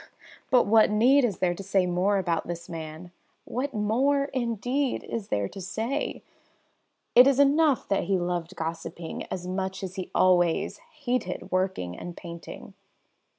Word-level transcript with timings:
But 0.49 0.63
what 0.65 0.89
need 0.89 1.23
is 1.23 1.37
there 1.37 1.53
to 1.53 1.61
say 1.61 1.85
more 1.85 2.17
about 2.17 2.47
this 2.47 2.67
man? 2.67 3.11
What 3.45 3.71
more, 3.71 4.31
indeed, 4.33 5.03
is 5.03 5.27
there 5.27 5.47
to 5.49 5.61
say? 5.61 6.23
It 7.13 7.27
is 7.27 7.39
enough 7.39 7.87
that 7.89 8.05
he 8.05 8.17
loved 8.17 8.55
gossiping 8.55 9.27
as 9.29 9.45
much 9.45 9.83
as 9.83 9.97
he 9.97 10.09
always 10.15 10.77
hated 11.05 11.51
working 11.51 11.95
and 11.95 12.17
painting. 12.17 12.73